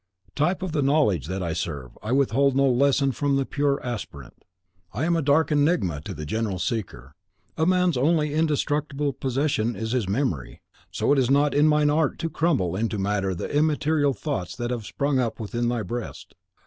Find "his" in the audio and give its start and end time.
9.91-10.09